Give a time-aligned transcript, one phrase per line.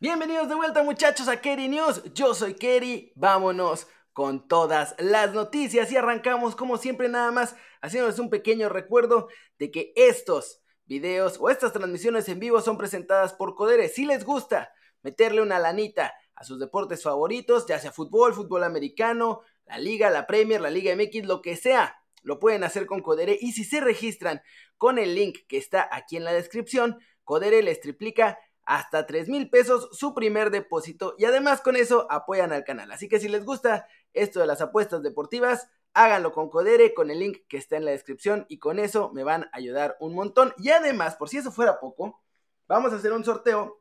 [0.00, 2.04] Bienvenidos de vuelta muchachos a Kerry News.
[2.14, 3.10] Yo soy Kerry.
[3.16, 9.26] Vámonos con todas las noticias y arrancamos como siempre nada más haciéndoles un pequeño recuerdo
[9.58, 13.88] de que estos videos o estas transmisiones en vivo son presentadas por Codere.
[13.88, 14.70] Si les gusta
[15.02, 20.28] meterle una lanita a sus deportes favoritos, ya sea fútbol, fútbol americano, la liga, la
[20.28, 23.80] Premier, la Liga MX, lo que sea, lo pueden hacer con Codere y si se
[23.80, 24.42] registran
[24.76, 28.38] con el link que está aquí en la descripción, Codere les triplica
[28.68, 32.92] hasta 3 mil pesos su primer depósito y además con eso apoyan al canal.
[32.92, 37.18] Así que si les gusta esto de las apuestas deportivas, háganlo con Codere, con el
[37.18, 40.52] link que está en la descripción y con eso me van a ayudar un montón.
[40.58, 42.22] Y además, por si eso fuera poco,
[42.66, 43.80] vamos a hacer un sorteo,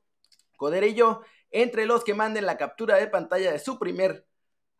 [0.56, 1.20] Codere y yo,
[1.52, 4.26] entre los que manden la captura de pantalla de su primer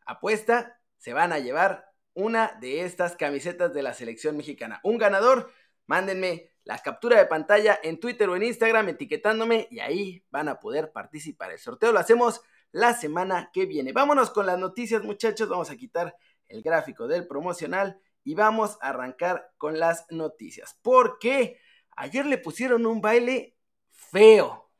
[0.06, 4.80] apuesta, se van a llevar una de estas camisetas de la selección mexicana.
[4.84, 5.52] Un ganador,
[5.86, 10.60] mándenme la captura de pantalla en Twitter o en Instagram etiquetándome y ahí van a
[10.60, 11.50] poder participar.
[11.50, 13.94] El sorteo lo hacemos la semana que viene.
[13.94, 16.14] Vámonos con las noticias muchachos, vamos a quitar
[16.46, 20.78] el gráfico del promocional y vamos a arrancar con las noticias.
[20.82, 21.58] Porque
[21.96, 23.56] ayer le pusieron un baile
[23.88, 24.70] feo,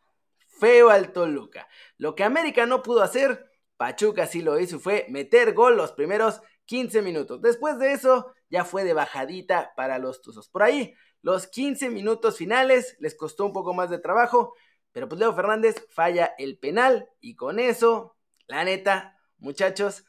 [0.47, 1.69] feo al Toluca.
[1.97, 6.43] Lo que América no pudo hacer, Pachuca sí lo hizo, fue meter gol los primeros
[6.69, 7.41] 15 minutos.
[7.41, 10.51] Después de eso, ya fue de bajadita para los Tuzos.
[10.51, 14.55] Por ahí los 15 minutos finales les costó un poco más de trabajo,
[14.93, 18.17] pero pues Leo Fernández falla el penal y con eso,
[18.47, 20.05] la neta, muchachos,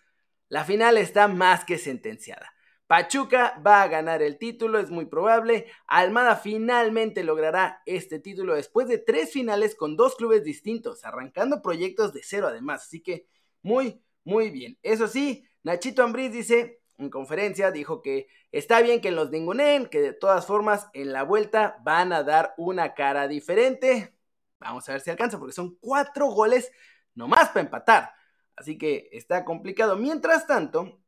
[0.49, 2.53] la final está más que sentenciada.
[2.87, 5.67] Pachuca va a ganar el título, es muy probable.
[5.87, 12.13] Almada finalmente logrará este título después de tres finales con dos clubes distintos, arrancando proyectos
[12.13, 12.83] de cero además.
[12.83, 13.27] Así que
[13.61, 14.77] muy, muy bien.
[14.81, 20.01] Eso sí, Nachito Ambriz dice, en conferencia dijo que está bien que los ninguneen, que
[20.01, 24.15] de todas formas en la vuelta van a dar una cara diferente.
[24.59, 26.71] Vamos a ver si alcanza, porque son cuatro goles
[27.15, 28.13] nomás para empatar.
[28.55, 29.95] Así que está complicado.
[29.95, 30.99] Mientras tanto,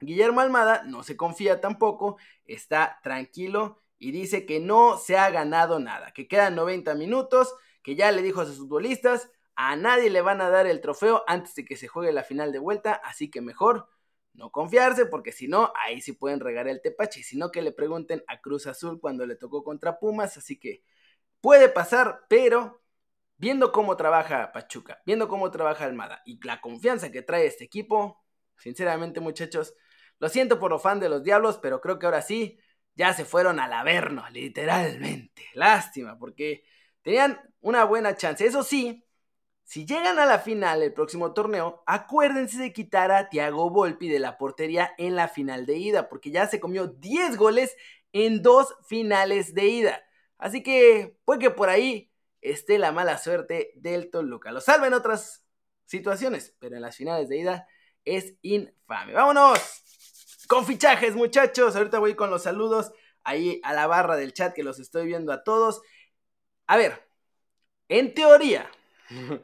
[0.00, 5.78] Guillermo Almada no se confía tampoco, está tranquilo y dice que no se ha ganado
[5.78, 10.22] nada, que quedan 90 minutos, que ya le dijo a sus futbolistas, a nadie le
[10.22, 13.30] van a dar el trofeo antes de que se juegue la final de vuelta, así
[13.30, 13.88] que mejor
[14.34, 17.20] no confiarse, porque si no, ahí sí pueden regar el tepache.
[17.20, 20.36] Y si no, que le pregunten a Cruz Azul cuando le tocó contra Pumas.
[20.36, 20.82] Así que
[21.40, 22.82] puede pasar, pero
[23.36, 28.24] viendo cómo trabaja Pachuca, viendo cómo trabaja Almada y la confianza que trae este equipo,
[28.56, 29.74] sinceramente, muchachos,
[30.18, 32.58] lo siento por lo fan de los Diablos, pero creo que ahora sí
[32.94, 35.44] ya se fueron al averno, literalmente.
[35.54, 36.64] Lástima, porque
[37.02, 38.46] tenían una buena chance.
[38.46, 39.04] Eso sí,
[39.64, 44.18] si llegan a la final el próximo torneo, acuérdense de quitar a Thiago Volpi de
[44.18, 47.76] la portería en la final de ida, porque ya se comió 10 goles
[48.12, 50.02] en dos finales de ida.
[50.38, 54.52] Así que puede que por ahí esté la mala suerte del Toluca.
[54.52, 55.46] Lo salva en otras
[55.86, 57.68] situaciones, pero en las finales de ida
[58.04, 59.12] es infame.
[59.12, 59.58] Vámonos
[60.48, 61.76] con fichajes, muchachos.
[61.76, 62.92] Ahorita voy con los saludos
[63.24, 65.82] ahí a la barra del chat que los estoy viendo a todos.
[66.66, 67.08] A ver,
[67.88, 68.70] en teoría,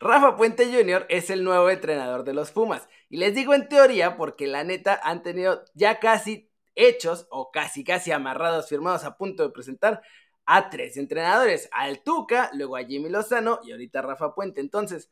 [0.00, 1.06] Rafa Puente Jr.
[1.08, 2.88] es el nuevo entrenador de los Pumas.
[3.08, 7.84] Y les digo en teoría porque la neta han tenido ya casi hechos o casi
[7.84, 10.02] casi amarrados, firmados a punto de presentar
[10.46, 11.68] a tres entrenadores.
[11.72, 14.60] Al Tuca, luego a Jimmy Lozano y ahorita a Rafa Puente.
[14.60, 15.10] Entonces,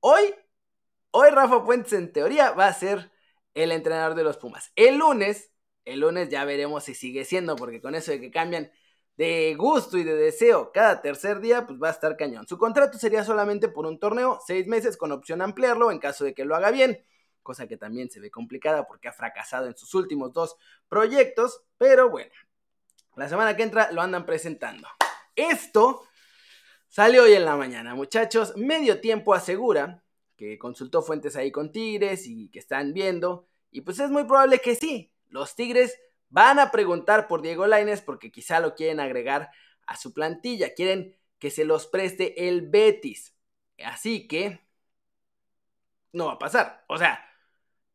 [0.00, 0.34] hoy,
[1.10, 3.12] hoy Rafa Puente en teoría va a ser
[3.54, 4.72] el entrenador de los Pumas.
[4.76, 5.52] El lunes,
[5.84, 8.70] el lunes ya veremos si sigue siendo porque con eso de que cambian
[9.16, 12.46] de gusto y de deseo cada tercer día, pues va a estar cañón.
[12.46, 16.24] Su contrato sería solamente por un torneo, seis meses con opción a ampliarlo en caso
[16.24, 17.04] de que lo haga bien,
[17.42, 20.56] cosa que también se ve complicada porque ha fracasado en sus últimos dos
[20.88, 22.32] proyectos, pero bueno,
[23.16, 24.88] la semana que entra lo andan presentando.
[25.36, 26.04] Esto
[26.88, 28.56] salió hoy en la mañana, muchachos.
[28.56, 30.02] Medio tiempo asegura
[30.36, 34.58] que consultó fuentes ahí con Tigres y que están viendo, y pues es muy probable
[34.58, 35.98] que sí, los Tigres
[36.32, 39.50] Van a preguntar por Diego Laines porque quizá lo quieren agregar
[39.86, 40.72] a su plantilla.
[40.72, 43.36] Quieren que se los preste el Betis.
[43.84, 44.58] Así que
[46.12, 46.84] no va a pasar.
[46.88, 47.22] O sea,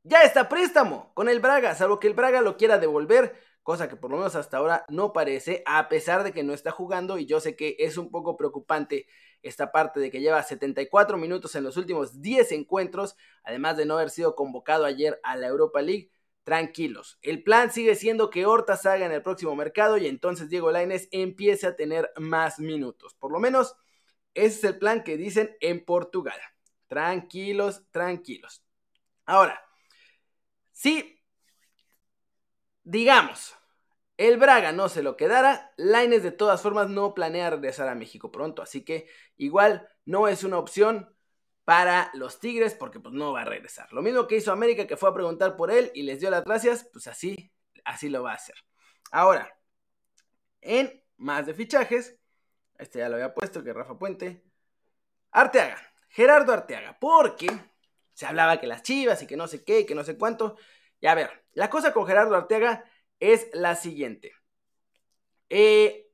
[0.04, 3.96] ya está préstamo con el Braga, salvo que el Braga lo quiera devolver, cosa que
[3.96, 7.26] por lo menos hasta ahora no parece, a pesar de que no está jugando y
[7.26, 9.08] yo sé que es un poco preocupante
[9.42, 13.96] esta parte de que lleva 74 minutos en los últimos 10 encuentros, además de no
[13.96, 16.12] haber sido convocado ayer a la Europa League
[16.48, 17.20] tranquilos.
[17.22, 21.10] El plan sigue siendo que Horta salga en el próximo mercado y entonces Diego Lainez
[21.12, 23.16] empiece a tener más minutos.
[23.16, 23.76] Por lo menos
[24.34, 26.40] ese es el plan que dicen en Portugal.
[26.88, 28.64] Tranquilos, tranquilos.
[29.26, 29.62] Ahora,
[30.72, 31.22] si
[32.86, 33.54] digamos
[34.16, 38.32] el Braga no se lo quedara, Lainez de todas formas no planea regresar a México
[38.32, 41.14] pronto, así que igual no es una opción
[41.68, 43.92] para los Tigres porque pues no va a regresar.
[43.92, 46.46] Lo mismo que hizo América que fue a preguntar por él y les dio las
[46.46, 47.52] gracias, pues así,
[47.84, 48.56] así lo va a hacer.
[49.12, 49.54] Ahora,
[50.62, 52.18] en más de fichajes,
[52.78, 54.46] este ya lo había puesto que Rafa Puente,
[55.32, 55.78] Arteaga,
[56.08, 57.48] Gerardo Arteaga, porque
[58.14, 60.56] se hablaba que las chivas y que no sé qué, y que no sé cuánto.
[61.02, 62.86] Y a ver, la cosa con Gerardo Arteaga
[63.20, 64.32] es la siguiente.
[65.50, 66.08] Eh,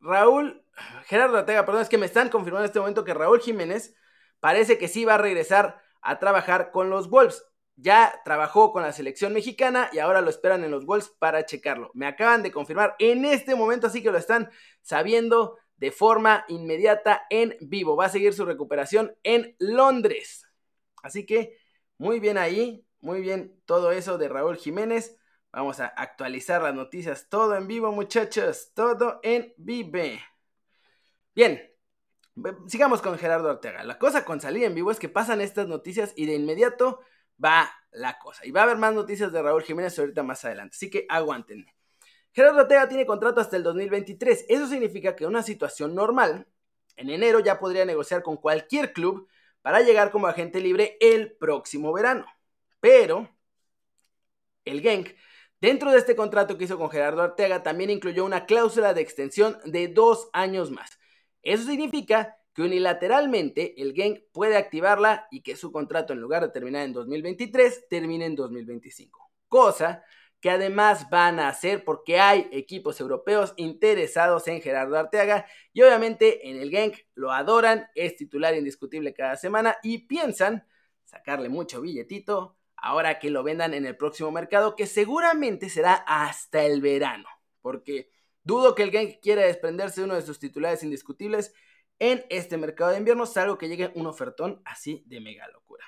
[0.00, 0.66] Raúl,
[1.06, 3.96] Gerardo Arteaga, perdón, es que me están confirmando en este momento que Raúl Jiménez
[4.42, 7.44] parece que sí va a regresar a trabajar con los Wolves.
[7.76, 11.92] Ya trabajó con la selección mexicana y ahora lo esperan en los Wolves para checarlo.
[11.94, 14.50] Me acaban de confirmar en este momento, así que lo están
[14.82, 17.94] sabiendo de forma inmediata en vivo.
[17.94, 20.44] Va a seguir su recuperación en Londres.
[21.04, 21.56] Así que
[21.96, 25.18] muy bien ahí, muy bien todo eso de Raúl Jiménez.
[25.52, 28.72] Vamos a actualizar las noticias todo en vivo, muchachos.
[28.74, 30.18] Todo en vivo.
[31.32, 31.71] Bien,
[32.66, 33.84] Sigamos con Gerardo Ortega.
[33.84, 37.00] La cosa con salir en vivo es que pasan estas noticias y de inmediato
[37.42, 38.46] va la cosa.
[38.46, 40.74] Y va a haber más noticias de Raúl Jiménez ahorita más adelante.
[40.74, 41.74] Así que aguántenme.
[42.32, 44.46] Gerardo Ortega tiene contrato hasta el 2023.
[44.48, 46.46] Eso significa que una situación normal,
[46.96, 49.28] en enero ya podría negociar con cualquier club
[49.60, 52.26] para llegar como agente libre el próximo verano.
[52.80, 53.28] Pero
[54.64, 55.14] el Genk,
[55.60, 59.58] dentro de este contrato que hizo con Gerardo Ortega, también incluyó una cláusula de extensión
[59.66, 60.98] de dos años más.
[61.42, 66.50] Eso significa que unilateralmente el Genk puede activarla y que su contrato en lugar de
[66.50, 69.30] terminar en 2023 termine en 2025.
[69.48, 70.04] Cosa
[70.40, 76.50] que además van a hacer porque hay equipos europeos interesados en Gerardo Arteaga y obviamente
[76.50, 80.66] en el Genk lo adoran, es titular indiscutible cada semana y piensan
[81.04, 86.64] sacarle mucho billetito ahora que lo vendan en el próximo mercado que seguramente será hasta
[86.64, 87.28] el verano,
[87.60, 88.10] porque
[88.44, 91.54] Dudo que el Genk quiera desprenderse de uno de sus titulares indiscutibles
[91.98, 95.84] en este mercado de invierno, salvo que llegue un ofertón así de mega locura.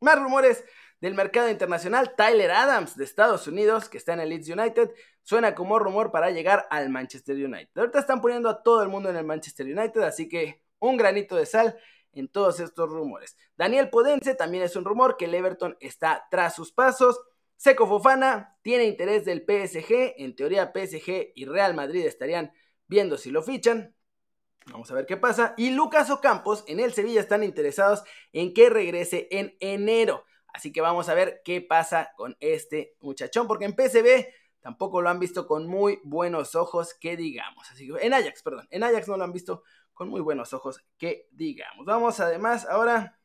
[0.00, 0.64] Más rumores
[1.00, 4.90] del mercado internacional, Tyler Adams de Estados Unidos, que está en el Leeds United,
[5.22, 7.70] suena como rumor para llegar al Manchester United.
[7.74, 11.36] Ahorita están poniendo a todo el mundo en el Manchester United, así que un granito
[11.36, 11.76] de sal
[12.12, 13.36] en todos estos rumores.
[13.56, 17.20] Daniel Podense también es un rumor que el Everton está tras sus pasos.
[17.56, 20.14] Seco Fofana tiene interés del PSG.
[20.18, 22.52] En teoría, PSG y Real Madrid estarían
[22.86, 23.94] viendo si lo fichan.
[24.70, 25.54] Vamos a ver qué pasa.
[25.56, 30.24] Y Lucas Ocampos en el Sevilla están interesados en que regrese en enero.
[30.52, 33.46] Así que vamos a ver qué pasa con este muchachón.
[33.46, 34.26] Porque en PSV
[34.60, 37.70] tampoco lo han visto con muy buenos ojos, que digamos.
[37.70, 38.66] Así que en Ajax, perdón.
[38.70, 39.62] En Ajax no lo han visto
[39.94, 41.86] con muy buenos ojos, que digamos.
[41.86, 43.18] Vamos además ahora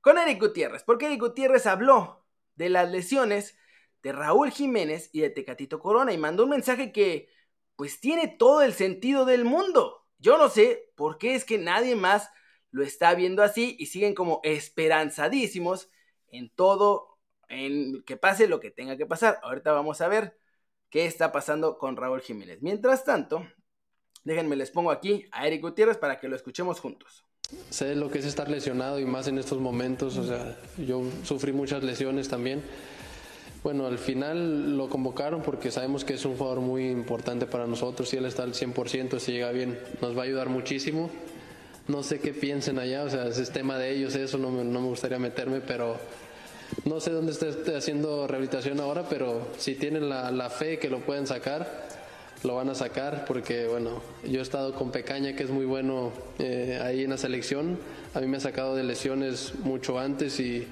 [0.00, 0.84] con Eric Gutiérrez.
[0.84, 2.27] Porque Eric Gutiérrez habló
[2.58, 3.56] de las lesiones
[4.02, 7.30] de Raúl Jiménez y de Tecatito Corona y mandó un mensaje que
[7.76, 10.06] pues tiene todo el sentido del mundo.
[10.18, 12.30] Yo no sé por qué es que nadie más
[12.70, 15.88] lo está viendo así y siguen como esperanzadísimos
[16.30, 17.18] en todo,
[17.48, 19.38] en que pase lo que tenga que pasar.
[19.42, 20.36] Ahorita vamos a ver
[20.90, 22.60] qué está pasando con Raúl Jiménez.
[22.60, 23.46] Mientras tanto,
[24.24, 27.27] déjenme les pongo aquí a Eric Gutiérrez para que lo escuchemos juntos.
[27.70, 31.52] Sé lo que es estar lesionado y más en estos momentos, o sea, yo sufrí
[31.52, 32.62] muchas lesiones también.
[33.62, 38.10] Bueno, al final lo convocaron porque sabemos que es un jugador muy importante para nosotros.
[38.10, 41.10] Si él está al 100%, si llega bien, nos va a ayudar muchísimo.
[41.86, 44.82] No sé qué piensen allá, o sea, es tema de ellos, eso no me, no
[44.82, 45.96] me gustaría meterme, pero
[46.84, 51.00] no sé dónde esté haciendo rehabilitación ahora, pero si tienen la, la fe que lo
[51.00, 51.87] pueden sacar,
[52.44, 56.12] lo van a sacar porque, bueno, yo he estado con Pecaña, que es muy bueno
[56.38, 57.78] eh, ahí en la selección.
[58.14, 60.66] A mí me ha sacado de lesiones mucho antes y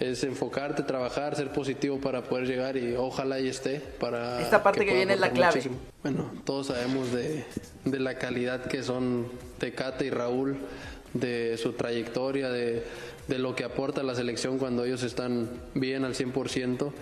[0.00, 4.40] es enfocarte, trabajar, ser positivo para poder llegar y ojalá ahí esté para...
[4.40, 5.62] Esta parte que, viene es la clave.
[6.02, 7.44] Bueno, todos sabemos de,
[7.84, 9.26] de, la calidad que son
[9.58, 10.58] Tecate y Raúl,
[11.14, 12.84] de su trayectoria, de,
[13.26, 16.92] de lo que aporta la selección cuando ellos están bien al 100%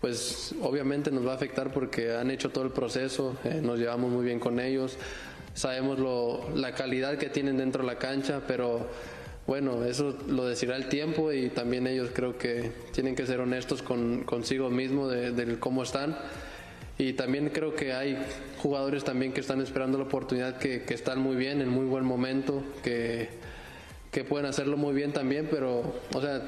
[0.00, 4.10] pues obviamente nos va a afectar porque han hecho todo el proceso, eh, nos llevamos
[4.10, 4.96] muy bien con ellos,
[5.54, 8.88] sabemos lo, la calidad que tienen dentro de la cancha, pero
[9.46, 13.82] bueno, eso lo decirá el tiempo y también ellos creo que tienen que ser honestos
[13.82, 16.16] con, consigo mismo de, cómo están.
[16.98, 18.18] Y también creo que hay
[18.58, 22.04] jugadores también que están esperando la oportunidad, que, que están muy bien, en muy buen
[22.04, 23.30] momento, que,
[24.10, 26.42] que pueden hacerlo muy bien también, pero, o sea,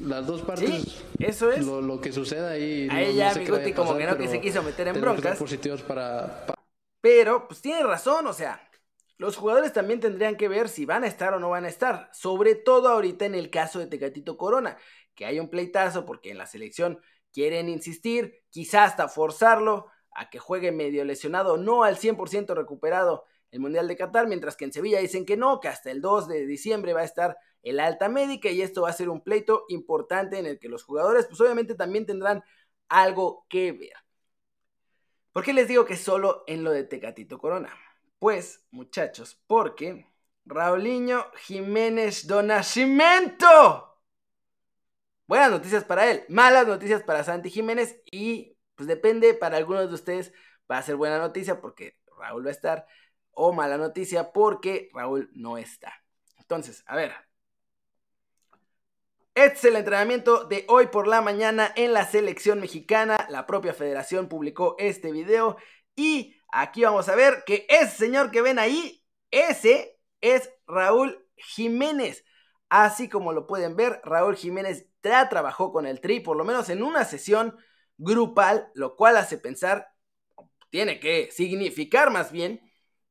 [0.00, 1.04] las dos partes.
[1.18, 1.64] eso es.
[1.64, 2.88] Lo, que sucede ahí.
[2.90, 5.38] A ella, mi como que no que se quiso meter en broncas.
[5.38, 6.46] positivos para,
[7.00, 8.64] Pero, pues tiene razón, o sea.
[9.16, 12.08] Los jugadores también tendrían que ver si van a estar o no van a estar.
[12.12, 14.76] Sobre todo ahorita en el caso de Tecatito Corona.
[15.16, 17.00] Que hay un pleitazo porque en la selección
[17.32, 23.60] quieren insistir, quizás hasta forzarlo a que juegue medio lesionado, no al 100% recuperado el
[23.60, 26.46] Mundial de Qatar, mientras que en Sevilla dicen que no, que hasta el 2 de
[26.46, 30.38] diciembre va a estar el alta médica y esto va a ser un pleito importante
[30.38, 32.42] en el que los jugadores pues obviamente también tendrán
[32.88, 33.92] algo que ver.
[35.32, 37.72] ¿Por qué les digo que solo en lo de Tecatito Corona?
[38.18, 40.06] Pues muchachos, porque
[40.44, 44.00] Raulinho Jiménez Donacimento.
[45.26, 49.94] Buenas noticias para él, malas noticias para Santi Jiménez y pues depende, para algunos de
[49.94, 50.32] ustedes
[50.70, 52.86] va a ser buena noticia porque Raúl va a estar
[53.32, 55.92] o mala noticia porque Raúl no está.
[56.38, 57.27] Entonces, a ver.
[59.38, 63.24] Este es el entrenamiento de hoy por la mañana en la selección mexicana.
[63.30, 65.56] La propia federación publicó este video
[65.94, 72.24] y aquí vamos a ver que ese señor que ven ahí, ese es Raúl Jiménez.
[72.68, 76.68] Así como lo pueden ver, Raúl Jiménez ya trabajó con el Tri, por lo menos
[76.68, 77.56] en una sesión
[77.96, 79.86] grupal, lo cual hace pensar,
[80.70, 82.67] tiene que significar más bien,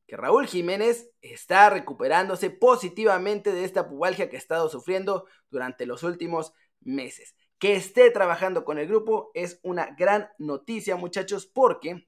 [0.08, 6.04] que Raúl Jiménez está recuperándose positivamente de esta pubalgia que ha estado sufriendo durante los
[6.04, 7.36] últimos meses.
[7.60, 12.08] Que esté trabajando con el grupo es una gran noticia, muchachos, porque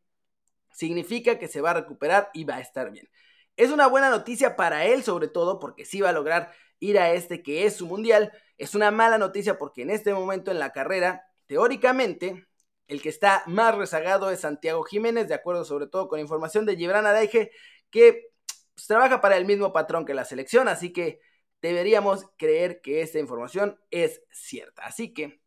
[0.72, 3.10] significa que se va a recuperar y va a estar bien.
[3.58, 7.12] Es una buena noticia para él, sobre todo porque sí va a lograr ir a
[7.12, 8.32] este que es su mundial.
[8.58, 12.48] Es una mala noticia porque en este momento en la carrera, teóricamente,
[12.88, 16.77] el que está más rezagado es Santiago Jiménez, de acuerdo sobre todo con información de
[16.77, 17.51] Gibran Araige,
[17.89, 18.31] que
[18.75, 21.22] pues, trabaja para el mismo patrón que la selección, así que
[21.62, 24.86] deberíamos creer que esta información es cierta.
[24.86, 25.41] Así que,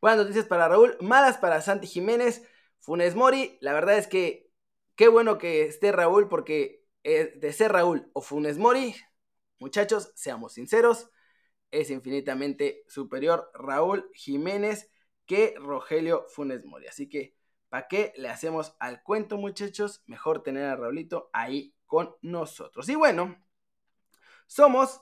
[0.00, 2.46] buenas noticias para Raúl, malas para Santi Jiménez,
[2.80, 4.50] Funes Mori, la verdad es que
[4.94, 8.94] qué bueno que esté Raúl porque eh, de ser Raúl o Funes Mori,
[9.58, 11.10] muchachos, seamos sinceros,
[11.70, 14.90] es infinitamente superior Raúl Jiménez
[15.26, 16.86] que Rogelio Funes Mori.
[16.88, 17.36] Así que,
[17.70, 20.02] ¿para qué le hacemos al cuento, muchachos?
[20.06, 22.88] Mejor tener a Raulito ahí con nosotros.
[22.90, 23.42] Y bueno,
[24.46, 25.00] somos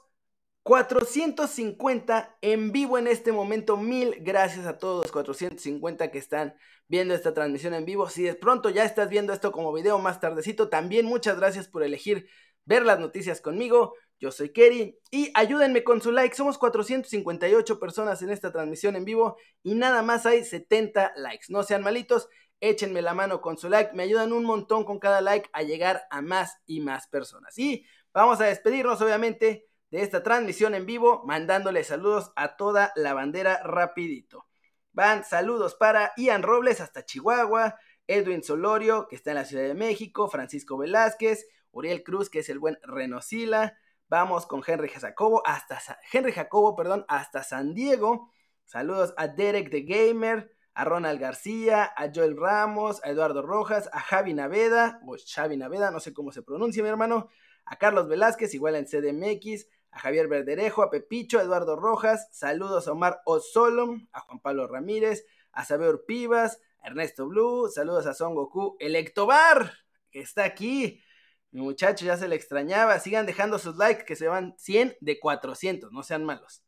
[0.63, 3.79] 450 en vivo en este momento.
[3.79, 6.55] Mil gracias a todos los 450 que están
[6.87, 8.09] viendo esta transmisión en vivo.
[8.11, 11.83] Si de pronto ya estás viendo esto como video más tardecito, también muchas gracias por
[11.83, 12.29] elegir
[12.67, 13.95] ver las noticias conmigo.
[14.21, 16.37] Yo soy Kerry y ayúdenme con su like.
[16.37, 21.47] Somos 458 personas en esta transmisión en vivo y nada más hay 70 likes.
[21.49, 22.29] No sean malitos,
[22.61, 23.93] échenme la mano con su like.
[23.95, 27.59] Me ayudan un montón con cada like a llegar a más y más personas.
[27.59, 33.15] Y vamos a despedirnos obviamente de esta transmisión en vivo mandándole saludos a toda la
[33.15, 34.47] bandera rapidito.
[34.93, 39.75] Van saludos para Ian Robles hasta Chihuahua, Edwin Solorio que está en la Ciudad de
[39.75, 43.79] México, Francisco Velázquez, Uriel Cruz que es el buen Renosila.
[44.09, 45.81] Vamos con Henry Jacobo hasta
[46.13, 48.31] Henry Jacobo, perdón, hasta San Diego.
[48.65, 53.99] Saludos a Derek the Gamer, a Ronald García, a Joel Ramos, a Eduardo Rojas, a
[53.99, 57.31] Javi Naveda, o Xavi Naveda, no sé cómo se pronuncia mi hermano,
[57.65, 62.87] a Carlos Velázquez, igual en CDMX, a Javier Verderejo, a Pepicho, a Eduardo Rojas, saludos
[62.87, 68.15] a Omar Osolom, a Juan Pablo Ramírez, a Saber Pivas, a Ernesto Blue, saludos a
[68.15, 69.73] Son Goku, Electobar,
[70.13, 71.03] que está aquí,
[71.51, 73.01] mi muchacho ya se le extrañaba.
[73.01, 75.91] Sigan dejando sus likes que se van 100 de 400.
[75.91, 76.63] No sean malos.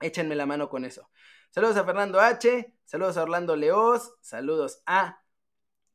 [0.00, 1.08] Échenme la mano con eso.
[1.56, 2.74] Saludos a Fernando H.
[2.84, 4.12] Saludos a Orlando Leoz.
[4.20, 5.22] Saludos a.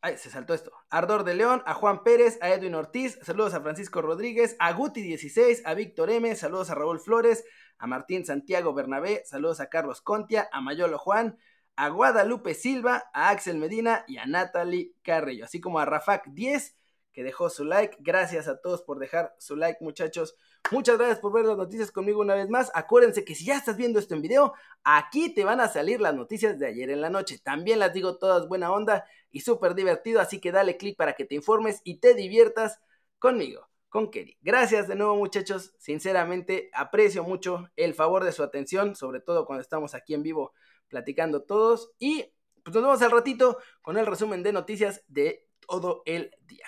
[0.01, 0.71] Ay, se saltó esto.
[0.89, 5.61] Ardor de León, a Juan Pérez, a Edwin Ortiz, saludos a Francisco Rodríguez, a Guti16,
[5.63, 7.45] a Víctor M, saludos a Raúl Flores,
[7.77, 11.37] a Martín Santiago Bernabé, saludos a Carlos Contia, a Mayolo Juan,
[11.75, 16.75] a Guadalupe Silva, a Axel Medina y a Natalie Carrillo, así como a Rafac 10
[17.13, 17.97] que dejó su like.
[17.99, 20.35] Gracias a todos por dejar su like, muchachos.
[20.71, 22.71] Muchas gracias por ver las noticias conmigo una vez más.
[22.73, 24.53] Acuérdense que si ya estás viendo esto en video,
[24.83, 27.39] aquí te van a salir las noticias de ayer en la noche.
[27.39, 31.25] También las digo todas buena onda y súper divertido, así que dale click para que
[31.25, 32.79] te informes y te diviertas
[33.19, 34.37] conmigo, con Kerry.
[34.41, 35.73] Gracias de nuevo, muchachos.
[35.77, 40.53] Sinceramente, aprecio mucho el favor de su atención, sobre todo cuando estamos aquí en vivo
[40.87, 41.91] platicando todos.
[41.99, 46.67] Y pues nos vemos al ratito con el resumen de noticias de todo el día.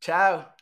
[0.00, 0.59] Ciao.